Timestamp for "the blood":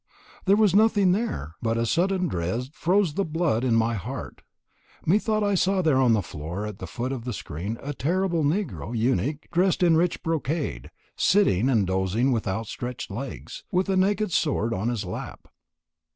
3.13-3.63